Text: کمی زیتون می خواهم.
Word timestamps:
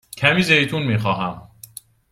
کمی 0.17 0.43
زیتون 0.43 0.83
می 0.83 0.97
خواهم. 0.97 1.47